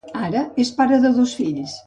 [0.27, 1.79] Ara, és pare de dos fills.